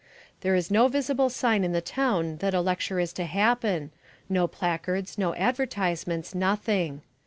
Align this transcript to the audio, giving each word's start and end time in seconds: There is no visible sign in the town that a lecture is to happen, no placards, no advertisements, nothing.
There 0.39 0.55
is 0.55 0.71
no 0.71 0.87
visible 0.87 1.29
sign 1.29 1.63
in 1.63 1.73
the 1.73 1.79
town 1.79 2.37
that 2.37 2.55
a 2.55 2.59
lecture 2.61 2.99
is 2.99 3.13
to 3.13 3.25
happen, 3.25 3.91
no 4.27 4.47
placards, 4.47 5.15
no 5.19 5.35
advertisements, 5.35 6.33
nothing. 6.33 7.03